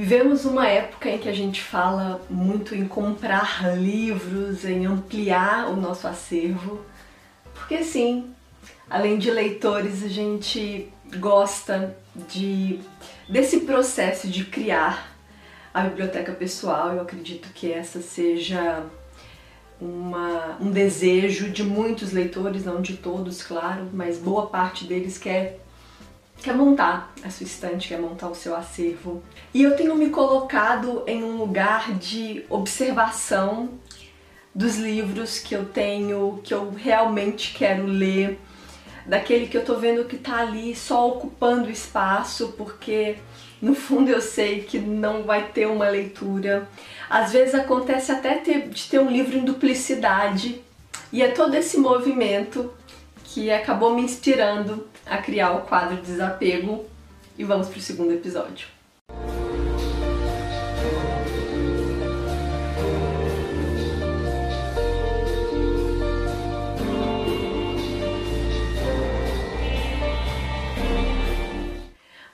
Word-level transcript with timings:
Vivemos 0.00 0.46
uma 0.46 0.66
época 0.66 1.10
em 1.10 1.18
que 1.18 1.28
a 1.28 1.32
gente 1.34 1.60
fala 1.60 2.22
muito 2.30 2.74
em 2.74 2.88
comprar 2.88 3.76
livros, 3.76 4.64
em 4.64 4.86
ampliar 4.86 5.68
o 5.68 5.76
nosso 5.76 6.08
acervo, 6.08 6.80
porque 7.52 7.84
sim, 7.84 8.30
além 8.88 9.18
de 9.18 9.30
leitores, 9.30 10.02
a 10.02 10.08
gente 10.08 10.88
gosta 11.18 11.94
de 12.14 12.80
desse 13.28 13.60
processo 13.60 14.26
de 14.26 14.46
criar 14.46 15.14
a 15.74 15.82
biblioteca 15.82 16.32
pessoal. 16.32 16.94
Eu 16.94 17.02
acredito 17.02 17.50
que 17.52 17.70
essa 17.70 18.00
seja 18.00 18.82
uma, 19.78 20.56
um 20.62 20.70
desejo 20.70 21.50
de 21.50 21.62
muitos 21.62 22.10
leitores, 22.10 22.64
não 22.64 22.80
de 22.80 22.96
todos, 22.96 23.42
claro, 23.42 23.90
mas 23.92 24.16
boa 24.16 24.46
parte 24.46 24.86
deles 24.86 25.18
quer 25.18 25.60
quer 26.42 26.54
montar 26.54 27.12
a 27.22 27.30
sua 27.30 27.44
estante, 27.44 27.88
quer 27.88 28.00
montar 28.00 28.28
o 28.28 28.34
seu 28.34 28.54
acervo. 28.56 29.22
E 29.52 29.62
eu 29.62 29.76
tenho 29.76 29.94
me 29.94 30.10
colocado 30.10 31.04
em 31.06 31.22
um 31.22 31.36
lugar 31.36 31.94
de 31.94 32.44
observação 32.48 33.70
dos 34.54 34.76
livros 34.76 35.38
que 35.38 35.54
eu 35.54 35.66
tenho, 35.66 36.40
que 36.42 36.52
eu 36.52 36.70
realmente 36.70 37.54
quero 37.54 37.86
ler, 37.86 38.38
daquele 39.06 39.46
que 39.46 39.56
eu 39.56 39.64
tô 39.64 39.76
vendo 39.76 40.04
que 40.04 40.16
tá 40.16 40.38
ali 40.38 40.74
só 40.74 41.08
ocupando 41.08 41.70
espaço, 41.70 42.54
porque 42.56 43.16
no 43.60 43.74
fundo 43.74 44.10
eu 44.10 44.20
sei 44.20 44.62
que 44.62 44.78
não 44.78 45.22
vai 45.22 45.48
ter 45.48 45.66
uma 45.66 45.88
leitura. 45.88 46.68
Às 47.08 47.32
vezes 47.32 47.54
acontece 47.54 48.10
até 48.10 48.34
ter, 48.34 48.68
de 48.68 48.88
ter 48.88 48.98
um 48.98 49.10
livro 49.10 49.36
em 49.36 49.44
duplicidade, 49.44 50.62
e 51.12 51.22
é 51.22 51.28
todo 51.28 51.54
esse 51.54 51.76
movimento 51.76 52.72
que 53.32 53.48
acabou 53.50 53.94
me 53.94 54.02
inspirando 54.02 54.88
a 55.06 55.18
criar 55.18 55.52
o 55.52 55.60
quadro 55.60 56.02
Desapego. 56.02 56.84
E 57.38 57.44
vamos 57.44 57.68
para 57.68 57.78
o 57.78 57.80
segundo 57.80 58.12
episódio. 58.12 58.66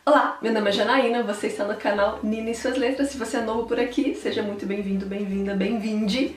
Olá, 0.04 0.38
meu 0.40 0.52
nome 0.52 0.70
é 0.70 0.72
Janaína, 0.72 1.22
você 1.22 1.48
está 1.48 1.64
no 1.64 1.76
canal 1.76 2.20
Nina 2.22 2.50
e 2.50 2.54
Suas 2.54 2.78
Letras. 2.78 3.10
Se 3.10 3.18
você 3.18 3.36
é 3.36 3.42
novo 3.42 3.66
por 3.66 3.78
aqui, 3.78 4.14
seja 4.14 4.42
muito 4.42 4.64
bem-vindo, 4.64 5.04
bem-vinda, 5.04 5.54
bem-vinde. 5.54 6.18
E 6.18 6.36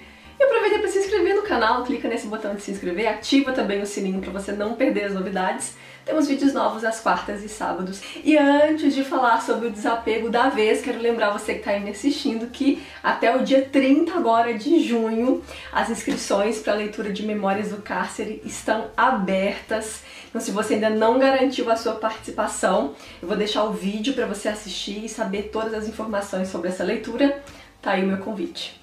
aproveita 0.60 0.80
para 0.80 0.90
se 0.90 1.00
inscrever 1.00 1.36
no 1.36 1.42
canal, 1.44 1.84
clica 1.84 2.08
nesse 2.08 2.28
botão 2.28 2.54
de 2.54 2.62
se 2.62 2.72
inscrever, 2.72 3.08
ativa 3.08 3.54
também 3.54 3.82
o 3.82 3.86
sininho 3.86 4.20
para 4.20 4.32
você 4.32 4.52
não 4.52 4.76
perder 4.76 5.06
as 5.06 5.14
novidades. 5.14 5.74
Temos 6.06 6.28
vídeos 6.28 6.54
novos 6.54 6.84
às 6.84 7.00
quartas 7.00 7.44
e 7.44 7.50
sábados. 7.50 8.02
E 8.24 8.36
antes 8.36 8.96
de 8.96 9.04
falar 9.04 9.42
sobre 9.42 9.68
o 9.68 9.72
desapego 9.72 10.30
da 10.30 10.50
vez, 10.50 10.82
quero 10.82 11.00
lembrar 11.00 11.30
você 11.30 11.54
que 11.54 11.60
está 11.60 11.72
aí 11.72 11.80
me 11.80 11.92
assistindo 11.92 12.48
que 12.48 12.84
até 13.04 13.36
o 13.36 13.44
dia 13.44 13.68
30 13.72 14.14
agora 14.14 14.54
de 14.54 14.80
junho 14.80 15.44
as 15.72 15.90
inscrições 15.90 16.60
para 16.60 16.74
a 16.74 16.76
leitura 16.76 17.14
de 17.14 17.26
Memórias 17.26 17.70
do 17.70 17.78
Cárcere 17.78 18.42
estão 18.44 18.88
abertas. 18.98 20.02
Então 20.30 20.42
se 20.42 20.52
você 20.52 20.74
ainda 20.76 20.90
não 20.90 21.20
garantiu 21.20 21.70
a 21.72 21.76
sua 21.76 21.94
participação, 21.94 22.96
eu 23.22 23.28
vou 23.28 23.38
deixar 23.38 23.64
o 23.66 23.74
vídeo 23.74 24.14
para 24.14 24.26
você 24.26 24.50
assistir 24.50 25.06
e 25.06 25.10
saber 25.10 25.50
todas 25.54 25.74
as 25.74 25.88
informações 25.88 26.50
sobre 26.50 26.70
essa 26.70 26.84
leitura. 26.84 27.42
Tá 27.82 27.92
aí 27.92 28.04
o 28.04 28.08
meu 28.08 28.18
convite. 28.18 28.79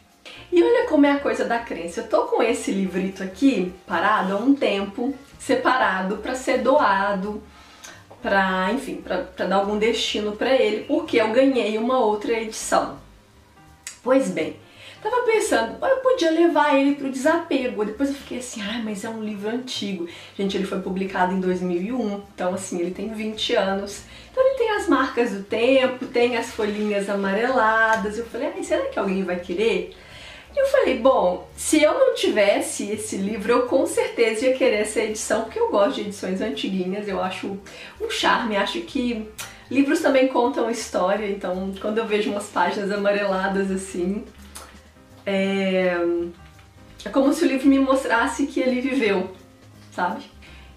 E 0.53 0.63
olha 0.63 0.87
como 0.87 1.07
é 1.07 1.13
a 1.13 1.21
coisa 1.21 1.45
da 1.45 1.59
crença. 1.59 2.01
Eu 2.01 2.09
tô 2.09 2.25
com 2.25 2.43
esse 2.43 2.71
livrito 2.71 3.23
aqui 3.23 3.73
parado 3.87 4.35
há 4.35 4.37
um 4.37 4.55
tempo, 4.55 5.15
separado 5.39 6.19
para 6.19 6.35
ser 6.35 6.59
doado, 6.59 7.43
para, 8.23 8.73
enfim, 8.73 8.97
para 8.97 9.47
dar 9.47 9.57
algum 9.57 9.79
destino 9.79 10.33
para 10.33 10.55
ele, 10.55 10.85
porque 10.85 11.17
eu 11.17 11.31
ganhei 11.31 11.79
uma 11.79 11.99
outra 11.99 12.33
edição. 12.33 12.99
Pois 14.03 14.31
bem, 14.31 14.57
tava 15.03 15.23
pensando, 15.23 15.85
eu 15.85 15.97
podia 15.99 16.31
levar 16.31 16.77
ele 16.77 16.95
pro 16.95 17.11
desapego. 17.11 17.85
Depois 17.85 18.09
eu 18.09 18.15
fiquei 18.15 18.39
assim, 18.39 18.63
ah, 18.63 18.81
mas 18.83 19.05
é 19.05 19.09
um 19.09 19.23
livro 19.23 19.49
antigo. 19.49 20.09
Gente, 20.37 20.57
ele 20.57 20.67
foi 20.67 20.81
publicado 20.81 21.33
em 21.33 21.41
2001, 21.41 22.23
então 22.35 22.55
assim, 22.55 22.81
ele 22.81 22.93
tem 22.93 23.13
20 23.13 23.55
anos. 23.55 24.03
Então 24.31 24.45
ele 24.45 24.59
tem 24.59 24.71
as 24.71 24.89
marcas 24.89 25.33
do 25.33 25.43
tempo, 25.43 26.07
tem 26.07 26.37
as 26.37 26.51
folhinhas 26.51 27.09
amareladas. 27.09 28.19
Eu 28.19 28.27
falei, 28.27 28.49
ah, 28.49 28.63
será 28.63 28.87
que 28.87 28.99
alguém 28.99 29.23
vai 29.23 29.39
querer? 29.39 29.97
E 30.57 30.59
eu 30.59 30.67
falei, 30.69 30.99
bom, 30.99 31.47
se 31.55 31.83
eu 31.83 31.93
não 31.93 32.15
tivesse 32.15 32.91
esse 32.91 33.19
livro, 33.19 33.53
eu 33.53 33.63
com 33.67 33.85
certeza 33.85 34.47
ia 34.47 34.57
querer 34.57 34.77
essa 34.77 35.01
edição, 35.01 35.43
porque 35.43 35.59
eu 35.59 35.71
gosto 35.71 35.97
de 35.97 36.01
edições 36.09 36.41
antiguinhas, 36.41 37.07
eu 37.07 37.21
acho 37.21 37.59
um 38.01 38.09
charme, 38.09 38.57
acho 38.57 38.81
que 38.81 39.29
livros 39.71 40.01
também 40.01 40.29
contam 40.29 40.71
história, 40.71 41.29
então 41.29 41.75
quando 41.79 41.99
eu 41.99 42.07
vejo 42.07 42.31
umas 42.31 42.47
páginas 42.47 42.91
amareladas 42.91 43.71
assim, 43.71 44.25
é, 45.27 45.95
é 47.05 47.09
como 47.11 47.35
se 47.35 47.45
o 47.45 47.49
livro 47.49 47.69
me 47.69 47.79
mostrasse 47.79 48.47
que 48.47 48.59
ele 48.59 48.81
viveu, 48.81 49.31
sabe? 49.93 50.25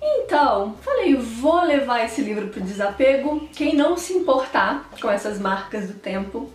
Então, 0.02 0.76
falei, 0.82 1.16
vou 1.16 1.62
levar 1.64 2.04
esse 2.04 2.22
livro 2.22 2.48
pro 2.48 2.62
desapego. 2.62 3.48
Quem 3.54 3.76
não 3.76 3.98
se 3.98 4.14
importar 4.14 4.90
com 5.02 5.10
essas 5.10 5.40
marcas 5.40 5.88
do 5.88 5.94
tempo, 5.94 6.52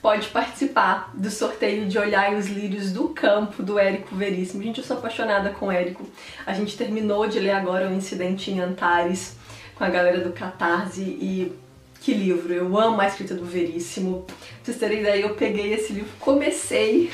pode 0.00 0.28
participar 0.28 1.10
do 1.14 1.30
sorteio 1.30 1.86
de 1.86 1.98
Olhar 1.98 2.34
os 2.34 2.46
Lírios 2.46 2.92
do 2.92 3.08
Campo, 3.08 3.62
do 3.62 3.78
Érico 3.78 4.14
Veríssimo. 4.14 4.62
Gente, 4.62 4.78
eu 4.78 4.84
sou 4.84 4.98
apaixonada 4.98 5.50
com 5.50 5.66
o 5.66 5.72
Érico. 5.72 6.06
A 6.46 6.52
gente 6.52 6.76
terminou 6.76 7.26
de 7.26 7.38
ler 7.40 7.50
agora 7.50 7.88
o 7.88 7.92
Incidente 7.92 8.50
em 8.50 8.60
Antares 8.60 9.36
com 9.74 9.84
a 9.84 9.88
galera 9.88 10.20
do 10.20 10.32
Catarse 10.32 11.02
e 11.02 11.52
que 12.00 12.14
livro, 12.14 12.52
eu 12.52 12.78
amo 12.78 13.00
a 13.00 13.06
escrita 13.06 13.34
do 13.34 13.44
Veríssimo. 13.44 14.24
Pra 14.24 14.36
vocês 14.62 14.78
terem 14.78 15.00
ideia, 15.00 15.22
eu 15.22 15.34
peguei 15.34 15.72
esse 15.72 15.92
livro, 15.92 16.10
comecei 16.20 17.10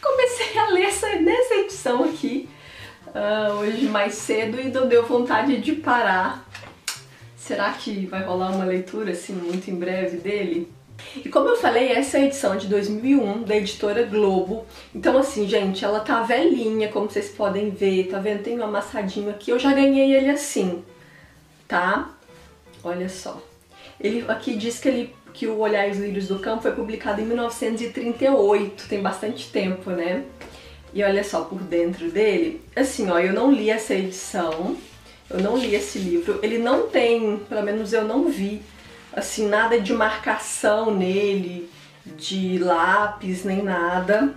comecei 0.00 0.58
a 0.58 0.68
ler 0.68 0.84
essa, 0.84 1.08
nessa 1.16 1.54
edição 1.54 2.04
aqui 2.04 2.48
uh, 3.08 3.52
hoje 3.54 3.86
mais 3.86 4.14
cedo 4.14 4.60
e 4.60 4.68
não 4.68 4.88
deu 4.88 5.06
vontade 5.06 5.58
de 5.58 5.72
parar. 5.72 6.48
Será 7.36 7.72
que 7.72 8.06
vai 8.06 8.22
rolar 8.24 8.50
uma 8.50 8.64
leitura 8.64 9.12
assim 9.12 9.32
muito 9.32 9.70
em 9.70 9.74
breve 9.74 10.16
dele? 10.16 10.72
E 11.24 11.28
como 11.28 11.48
eu 11.48 11.56
falei, 11.56 11.90
essa 11.90 12.18
é 12.18 12.22
a 12.22 12.24
edição 12.26 12.56
de 12.56 12.66
2001 12.66 13.42
da 13.42 13.56
editora 13.56 14.02
Globo. 14.04 14.66
Então 14.94 15.16
assim, 15.18 15.48
gente, 15.48 15.84
ela 15.84 16.00
tá 16.00 16.22
velhinha, 16.22 16.88
como 16.88 17.10
vocês 17.10 17.28
podem 17.28 17.70
ver, 17.70 18.08
tá 18.08 18.18
vendo? 18.18 18.42
Tem 18.42 18.58
um 18.58 18.64
amassadinho 18.64 19.30
aqui, 19.30 19.50
eu 19.50 19.58
já 19.58 19.72
ganhei 19.72 20.14
ele 20.14 20.30
assim, 20.30 20.84
tá? 21.66 22.10
Olha 22.82 23.08
só. 23.08 23.42
Ele 24.00 24.24
aqui 24.28 24.54
diz 24.56 24.78
que 24.78 24.88
ele 24.88 25.14
que 25.36 25.46
o 25.46 25.58
Olhar 25.58 25.90
os 25.90 25.98
Lírios 25.98 26.28
do 26.28 26.38
Campo 26.38 26.62
foi 26.62 26.72
publicado 26.72 27.20
em 27.20 27.26
1938, 27.26 28.88
tem 28.88 29.02
bastante 29.02 29.50
tempo, 29.50 29.90
né? 29.90 30.24
E 30.94 31.04
olha 31.04 31.22
só 31.22 31.42
por 31.42 31.58
dentro 31.58 32.10
dele, 32.10 32.62
assim, 32.74 33.10
ó, 33.10 33.18
eu 33.18 33.34
não 33.34 33.52
li 33.52 33.68
essa 33.68 33.92
edição, 33.92 34.74
eu 35.28 35.38
não 35.40 35.58
li 35.58 35.74
esse 35.74 35.98
livro, 35.98 36.40
ele 36.42 36.56
não 36.56 36.86
tem, 36.86 37.36
pelo 37.50 37.62
menos 37.62 37.92
eu 37.92 38.04
não 38.04 38.30
vi 38.30 38.62
assim, 39.16 39.48
nada 39.48 39.80
de 39.80 39.94
marcação 39.94 40.94
nele, 40.94 41.70
de 42.04 42.58
lápis, 42.58 43.44
nem 43.44 43.62
nada. 43.62 44.34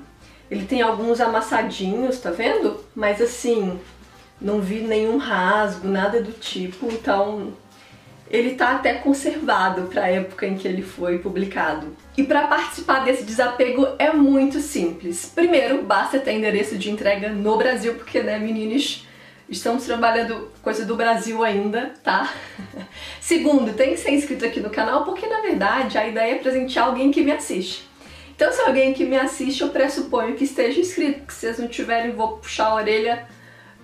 Ele 0.50 0.66
tem 0.66 0.82
alguns 0.82 1.20
amassadinhos, 1.20 2.20
tá 2.20 2.32
vendo? 2.32 2.84
Mas 2.96 3.22
assim, 3.22 3.80
não 4.42 4.62
vi 4.62 4.80
nenhum 4.80 5.18
rasgo, 5.18 5.88
nada 5.88 6.24
do 6.24 6.32
tipo, 6.32 6.88
então 6.88 7.54
ele 8.32 8.56
tá 8.56 8.76
até 8.76 8.94
conservado 8.94 9.84
para 9.84 10.04
a 10.04 10.10
época 10.10 10.48
em 10.48 10.56
que 10.56 10.68
ele 10.68 10.82
foi 10.82 11.20
publicado. 11.20 11.96
E 12.16 12.24
para 12.24 12.48
participar 12.48 13.04
desse 13.04 13.24
desapego 13.24 13.88
é 14.00 14.14
muito 14.14 14.60
simples. 14.60 15.32
Primeiro, 15.36 15.84
basta 15.84 16.20
ter 16.20 16.34
endereço 16.34 16.78
de 16.78 16.90
entrega 16.90 17.30
no 17.30 17.58
Brasil, 17.58 17.96
porque 17.96 18.22
né, 18.22 18.40
meninos, 18.40 19.06
Estamos 19.50 19.84
trabalhando 19.84 20.52
coisa 20.62 20.86
do 20.86 20.96
Brasil 20.96 21.44
ainda, 21.44 21.92
tá? 22.04 22.32
Segundo, 23.30 23.74
tem 23.74 23.92
que 23.92 23.98
ser 23.98 24.10
inscrito 24.10 24.44
aqui 24.44 24.60
no 24.60 24.72
canal 24.72 25.06
porque 25.06 25.28
na 25.28 25.40
verdade 25.40 26.00
a 26.00 26.08
ideia 26.08 26.32
é 26.34 26.40
presentear 26.40 26.88
alguém 26.88 27.12
que 27.12 27.22
me 27.22 27.32
assiste. 27.32 27.88
Então 28.36 28.52
se 28.52 28.60
alguém 28.60 28.92
que 28.92 29.06
me 29.06 29.16
assiste, 29.16 29.62
eu 29.62 29.70
pressuponho 29.70 30.36
que 30.36 30.46
esteja 30.46 30.82
inscrito, 30.82 31.28
que 31.28 31.34
se 31.36 31.42
vocês 31.42 31.60
não 31.60 31.68
tiverem, 31.68 32.10
vou 32.10 32.38
puxar 32.40 32.70
a 32.70 32.74
orelha, 32.74 33.28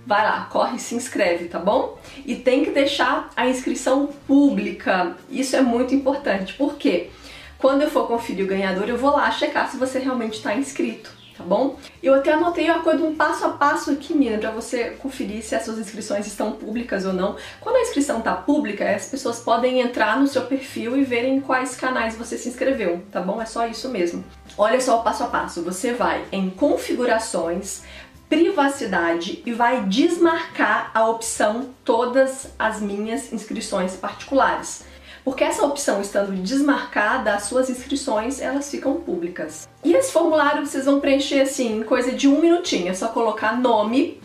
vai 0.04 0.24
lá, 0.24 0.50
corre 0.52 0.80
se 0.80 0.96
inscreve, 0.96 1.46
tá 1.46 1.60
bom? 1.60 1.96
E 2.26 2.34
tem 2.34 2.66
que 2.66 2.72
deixar 2.72 3.30
a 3.36 3.48
inscrição 3.48 4.08
pública, 4.26 5.16
isso 5.30 5.56
é 5.56 5.62
muito 5.62 5.94
importante, 5.94 6.56
porque 6.56 7.12
quando 7.60 7.84
eu 7.84 7.92
for 7.92 8.08
conferir 8.08 8.46
o 8.46 8.48
ganhador, 8.48 8.90
eu 8.90 8.98
vou 8.98 9.12
lá 9.12 9.30
checar 9.30 9.70
se 9.70 9.78
você 9.78 10.00
realmente 10.00 10.38
está 10.38 10.56
inscrito 10.56 11.12
tá 11.38 11.44
bom? 11.44 11.78
Eu 12.02 12.14
até 12.14 12.34
anotei 12.34 12.70
uma 12.70 12.82
coisa, 12.82 13.04
um 13.04 13.16
passo 13.16 13.46
a 13.46 13.50
passo 13.50 13.92
aqui, 13.92 14.14
menina, 14.14 14.38
pra 14.38 14.52
você 14.52 14.92
conferir 15.02 15.44
se 15.44 15.56
as 15.56 15.64
suas 15.64 15.78
inscrições 15.78 16.26
estão 16.28 16.54
públicas 16.54 17.06
ou 17.06 17.14
não. 17.14 17.36
Quando 17.60 17.76
a 17.78 17.82
inscrição 17.82 18.22
tá 18.22 18.34
pública, 18.34 18.90
as 18.96 19.08
pessoas 19.08 19.40
podem 19.40 19.82
entrar 19.82 20.20
no 20.20 20.28
seu 20.28 20.44
perfil 20.44 20.98
e 20.98 21.04
verem 21.04 21.42
quais 21.42 21.76
canais 21.76 22.16
você 22.16 22.38
se 22.38 22.50
inscreveu, 22.50 23.04
tá 23.12 23.20
bom? 23.22 23.42
É 23.42 23.46
só 23.46 23.68
isso 23.68 23.90
mesmo. 23.90 24.24
Olha 24.58 24.80
só 24.80 25.00
o 25.00 25.04
passo 25.04 25.24
a 25.24 25.28
passo, 25.28 25.62
você 25.62 25.94
vai 25.94 26.24
em 26.32 26.50
configurações, 26.50 27.84
privacidade 28.30 29.44
e 29.46 29.54
vai 29.54 29.84
desmarcar 29.84 30.92
a 30.94 31.08
opção 31.08 31.70
todas 31.84 32.48
as 32.58 32.82
minhas 32.82 33.32
inscrições 33.32 33.96
particulares. 33.96 34.84
Porque 35.26 35.44
essa 35.44 35.66
opção 35.66 36.00
estando 36.00 36.32
desmarcada, 36.44 37.34
as 37.34 37.46
suas 37.46 37.68
inscrições 37.68 38.40
elas 38.40 38.70
ficam 38.70 39.02
públicas. 39.02 39.68
E 39.84 39.94
esse 39.94 40.12
formulário 40.12 40.64
vocês 40.64 40.86
vão 40.86 41.00
preencher 41.00 41.42
assim, 41.42 41.80
em 41.80 41.84
coisa 41.84 42.12
de 42.12 42.28
um 42.28 42.40
minutinho, 42.40 42.90
é 42.90 42.94
só 42.94 43.08
colocar 43.08 43.60
nome, 43.60 44.22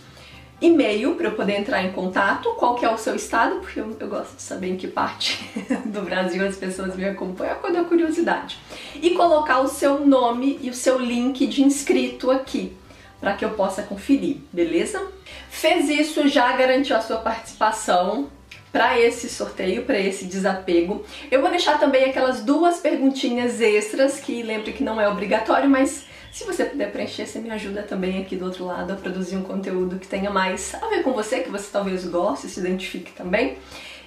e-mail 0.61 1.15
para 1.15 1.29
eu 1.29 1.33
poder 1.33 1.59
entrar 1.59 1.83
em 1.83 1.91
contato, 1.93 2.51
qual 2.59 2.75
que 2.75 2.85
é 2.85 2.91
o 2.91 2.99
seu 2.99 3.17
estado, 3.17 3.61
porque 3.61 3.81
eu, 3.81 3.97
eu, 3.99 4.09
gosto 4.09 4.37
de 4.37 4.43
saber 4.43 4.69
em 4.69 4.77
que 4.77 4.87
parte 4.87 5.43
do 5.87 6.03
Brasil 6.03 6.47
as 6.47 6.57
pessoas 6.57 6.95
me 6.95 7.07
acompanham, 7.07 7.57
quando 7.63 7.79
é 7.79 7.85
curiosidade. 7.85 8.59
E 8.95 9.11
colocar 9.11 9.61
o 9.61 9.69
seu 9.69 10.07
nome 10.07 10.59
e 10.61 10.69
o 10.69 10.75
seu 10.75 10.99
link 10.99 11.47
de 11.47 11.63
inscrito 11.63 12.31
aqui, 12.31 12.77
para 13.19 13.33
que 13.33 13.45
eu 13.45 13.51
possa 13.51 13.83
conferir, 13.83 14.37
beleza? 14.53 15.01
Fez 15.49 15.89
isso, 15.89 16.29
já 16.29 16.53
garantiu 16.53 16.95
a 16.95 17.01
sua 17.01 17.17
participação 17.17 18.29
para 18.73 18.99
esse 18.99 19.29
sorteio, 19.29 19.85
para 19.85 19.99
esse 19.99 20.25
desapego. 20.25 21.05
Eu 21.31 21.41
vou 21.41 21.51
deixar 21.51 21.79
também 21.79 22.05
aquelas 22.05 22.43
duas 22.43 22.79
perguntinhas 22.79 23.61
extras, 23.61 24.21
que 24.21 24.43
lembre 24.43 24.73
que 24.73 24.85
não 24.85 25.01
é 25.01 25.09
obrigatório, 25.09 25.69
mas 25.69 26.07
se 26.31 26.45
você 26.45 26.65
puder 26.65 26.93
preencher, 26.93 27.27
você 27.27 27.41
me 27.41 27.51
ajuda 27.51 27.83
também 27.83 28.21
aqui 28.21 28.37
do 28.37 28.45
outro 28.45 28.65
lado 28.65 28.93
a 28.93 28.97
produzir 28.97 29.37
um 29.37 29.43
conteúdo 29.43 29.99
que 29.99 30.07
tenha 30.07 30.31
mais 30.31 30.75
a 30.75 30.87
ver 30.87 31.03
com 31.03 31.13
você, 31.13 31.41
que 31.41 31.51
você 31.51 31.69
talvez 31.73 32.05
goste, 32.07 32.49
se 32.49 32.61
identifique 32.61 33.13
também. 33.13 33.59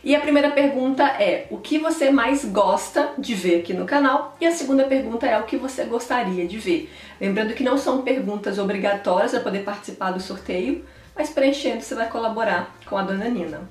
E 0.03 0.15
a 0.15 0.19
primeira 0.19 0.51
pergunta 0.51 1.03
é: 1.03 1.47
o 1.49 1.57
que 1.57 1.77
você 1.77 2.11
mais 2.11 2.43
gosta 2.45 3.13
de 3.17 3.35
ver 3.35 3.59
aqui 3.59 3.73
no 3.73 3.85
canal? 3.85 4.35
E 4.39 4.45
a 4.45 4.51
segunda 4.51 4.83
pergunta 4.83 5.25
é: 5.25 5.37
o 5.37 5.43
que 5.43 5.57
você 5.57 5.83
gostaria 5.83 6.45
de 6.45 6.57
ver? 6.57 6.89
Lembrando 7.19 7.53
que 7.53 7.63
não 7.63 7.77
são 7.77 8.01
perguntas 8.01 8.57
obrigatórias 8.57 9.31
para 9.31 9.41
poder 9.41 9.63
participar 9.63 10.11
do 10.11 10.21
sorteio, 10.21 10.83
mas 11.15 11.29
preenchendo 11.29 11.81
você 11.81 11.95
vai 11.95 12.09
colaborar 12.09 12.75
com 12.85 12.97
a 12.97 13.03
dona 13.03 13.29
Nina. 13.29 13.61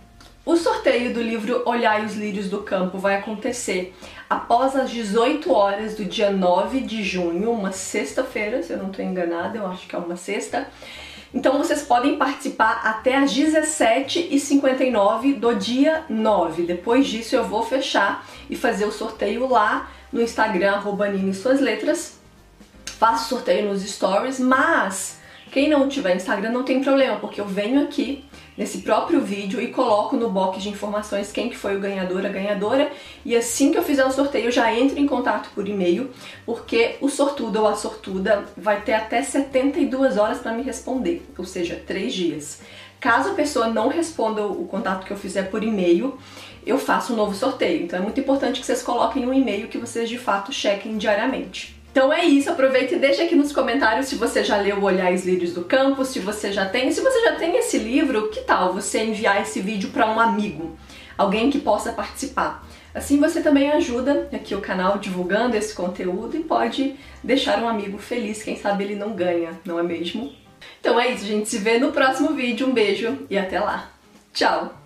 O 0.45 0.57
sorteio 0.57 1.15
do 1.15 1.23
livro 1.23 1.63
Olhai 1.65 2.05
os 2.05 2.17
Lírios 2.17 2.49
do 2.49 2.63
Campo 2.63 2.99
vai 2.99 3.15
acontecer 3.15 3.95
após 4.29 4.75
as 4.75 4.91
18 4.91 5.53
horas 5.53 5.95
do 5.95 6.05
dia 6.05 6.33
9 6.33 6.81
de 6.81 7.05
junho, 7.05 7.53
uma 7.53 7.71
sexta-feira, 7.71 8.61
se 8.61 8.73
eu 8.73 8.79
não 8.79 8.91
estou 8.91 9.05
enganada, 9.05 9.57
eu 9.57 9.65
acho 9.69 9.87
que 9.87 9.95
é 9.95 9.99
uma 10.01 10.17
sexta. 10.17 10.67
Então 11.33 11.59
vocês 11.59 11.83
podem 11.83 12.19
participar 12.19 12.81
até 12.83 13.19
as 13.19 13.33
17h59 13.33 15.39
do 15.39 15.55
dia 15.55 16.07
9. 16.11 16.65
Depois 16.65 17.07
disso 17.07 17.37
eu 17.37 17.45
vou 17.45 17.63
fechar 17.63 18.27
e 18.51 18.57
fazer 18.57 18.85
o 18.85 18.91
sorteio 18.91 19.49
lá 19.49 19.93
no 20.13 20.21
Instagram, 20.21 20.73
arroba 20.73 21.07
Suas 21.33 21.61
Letras. 21.61 22.19
Faço 22.85 23.29
sorteio 23.29 23.69
nos 23.69 23.89
stories, 23.89 24.41
mas 24.41 25.21
quem 25.53 25.69
não 25.69 25.89
tiver 25.89 26.17
Instagram 26.17 26.51
não 26.51 26.65
tem 26.65 26.83
problema, 26.83 27.19
porque 27.19 27.41
eu 27.41 27.47
venho 27.47 27.85
aqui 27.85 28.25
nesse 28.57 28.79
próprio 28.79 29.21
vídeo 29.21 29.61
e 29.61 29.69
coloco 29.69 30.17
no 30.17 30.31
box 30.31 30.63
de 30.63 30.69
informações 30.69 31.33
quem 31.33 31.49
que 31.49 31.57
foi 31.57 31.77
o 31.77 31.81
ganhador, 31.81 32.25
a 32.25 32.29
ganhadora, 32.29 32.91
e 33.25 33.37
assim 33.37 33.73
que 33.73 33.79
eu 33.79 33.83
fizer 33.83 34.05
o 34.05 34.13
sorteio 34.13 34.51
já 34.51 34.73
entro 34.75 34.99
em 34.99 35.07
contato 35.07 35.51
por 35.55 35.67
e-mail, 35.67 36.11
porque 36.45 36.97
o 37.01 37.09
sortudo 37.09 37.61
ou 37.61 37.69
a 37.69 37.77
sortuda 37.77 38.45
vai 38.57 38.81
ter 38.81 38.95
até 38.95 39.23
72 39.23 40.17
horas 40.17 40.39
para 40.39 40.53
me 40.53 40.63
responder, 40.63 41.27
ou 41.37 41.45
seja, 41.45 41.83
3 41.87 42.13
dias. 42.13 42.61
Caso 43.01 43.31
a 43.31 43.35
pessoa 43.35 43.67
não 43.67 43.89
responda 43.89 44.47
o 44.47 44.65
contato 44.67 45.05
que 45.05 45.13
eu 45.13 45.17
fizer 45.17 45.51
por 45.51 45.65
e-mail, 45.65 46.17
eu 46.65 46.79
faço 46.79 47.13
um 47.13 47.17
novo 47.17 47.35
sorteio. 47.35 47.83
Então 47.83 47.99
é 47.99 48.03
muito 48.03 48.21
importante 48.21 48.61
que 48.61 48.67
vocês 48.67 48.83
coloquem 48.83 49.27
um 49.27 49.35
e-mail 49.35 49.67
que 49.67 49.79
vocês 49.79 50.09
de 50.09 50.17
fato 50.19 50.53
chequem 50.53 50.97
diariamente. 50.97 51.82
Então 51.93 52.11
é 52.11 52.25
isso, 52.25 52.51
aproveita 52.51 52.95
e 52.95 52.99
deixa 52.99 53.23
aqui 53.23 53.35
nos 53.35 53.53
comentários 53.53 54.07
se 54.07 54.15
você 54.15 54.43
já 54.43 54.57
leu 54.57 54.83
Olhais 54.83 55.27
Lírios 55.27 55.53
do 55.53 55.63
Campo, 55.63 56.07
se 56.07 56.21
você 56.21 56.51
já 56.51 56.65
tem. 56.65 56.91
Se 56.91 57.03
você 57.03 57.21
já 57.21 57.37
tem 57.37 57.55
esse 57.59 57.77
livro, 57.77 58.31
que 58.31 58.41
tal 58.41 58.73
você 58.73 59.05
enviar 59.05 59.43
esse 59.43 59.61
vídeo 59.61 59.91
para 59.91 60.11
um 60.11 60.19
amigo, 60.19 60.75
alguém 61.19 61.51
que 61.51 61.61
possa 61.61 61.93
participar? 61.93 62.67
Assim 62.95 63.21
você 63.21 63.43
também 63.43 63.71
ajuda 63.71 64.27
aqui 64.33 64.55
o 64.55 64.61
canal 64.63 64.97
divulgando 64.97 65.55
esse 65.55 65.75
conteúdo 65.75 66.35
e 66.35 66.43
pode 66.43 66.97
deixar 67.23 67.63
um 67.63 67.69
amigo 67.69 67.99
feliz, 67.99 68.43
quem 68.43 68.57
sabe 68.57 68.85
ele 68.85 68.97
não 68.97 69.13
ganha, 69.13 69.51
não 69.63 69.79
é 69.79 69.83
mesmo? 69.83 70.33
Então 70.81 70.99
é 70.99 71.11
isso, 71.11 71.27
gente, 71.27 71.47
se 71.47 71.59
vê 71.59 71.79
no 71.79 71.93
próximo 71.93 72.33
vídeo, 72.33 72.67
um 72.67 72.73
beijo 72.73 73.27
e 73.29 73.37
até 73.37 73.61
lá. 73.61 73.91
Tchau! 74.33 74.82